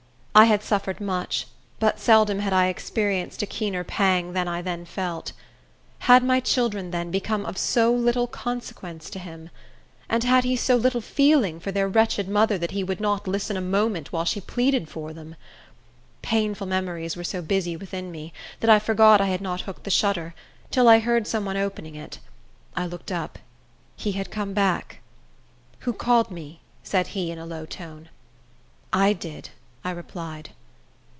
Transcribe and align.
I 0.33 0.45
had 0.45 0.63
suffered 0.63 1.01
much; 1.01 1.45
but 1.77 1.99
seldom 1.99 2.39
had 2.39 2.53
I 2.53 2.67
experienced 2.67 3.41
a 3.41 3.45
keener 3.45 3.83
pang 3.83 4.31
than 4.31 4.47
I 4.47 4.61
then 4.61 4.85
felt. 4.85 5.33
Had 5.99 6.23
my 6.23 6.39
children, 6.39 6.91
then, 6.91 7.11
become 7.11 7.45
of 7.45 7.57
so 7.57 7.93
little 7.93 8.27
consequence 8.27 9.09
to 9.09 9.19
him? 9.19 9.49
And 10.07 10.23
had 10.23 10.45
he 10.45 10.55
so 10.55 10.77
little 10.77 11.01
feeling 11.01 11.59
for 11.59 11.73
their 11.73 11.89
wretched 11.89 12.29
mother 12.29 12.57
that 12.59 12.71
he 12.71 12.81
would 12.81 13.01
not 13.01 13.27
listen 13.27 13.57
a 13.57 13.61
moment 13.61 14.13
while 14.13 14.23
she 14.23 14.39
pleaded 14.39 14.87
for 14.87 15.11
them? 15.11 15.35
Painful 16.21 16.65
memories 16.65 17.17
were 17.17 17.25
so 17.25 17.41
busy 17.41 17.75
within 17.75 18.09
me, 18.09 18.31
that 18.61 18.69
I 18.69 18.79
forgot 18.79 19.19
I 19.19 19.27
had 19.27 19.41
not 19.41 19.61
hooked 19.63 19.83
the 19.83 19.91
shutter, 19.91 20.33
till 20.71 20.87
I 20.87 20.99
heard 20.99 21.27
some 21.27 21.43
one 21.43 21.57
opening 21.57 21.95
it. 21.95 22.19
I 22.77 22.85
looked 22.85 23.11
up. 23.11 23.37
He 23.97 24.13
had 24.13 24.31
come 24.31 24.53
back. 24.53 25.01
"Who 25.79 25.91
called 25.91 26.31
me?" 26.31 26.61
said 26.83 27.07
he, 27.07 27.31
in 27.31 27.37
a 27.37 27.45
low 27.45 27.65
tone. 27.65 28.07
"I 28.93 29.11
did," 29.11 29.49
I 29.83 29.89
replied. 29.89 30.51